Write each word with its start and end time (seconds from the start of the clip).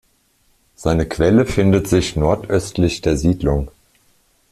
Seine 0.73 1.07
Quelle 1.07 1.45
findet 1.45 1.87
sich 1.87 2.15
nordöstlich 2.15 3.01
der 3.01 3.17
Siedlung. 3.17 3.69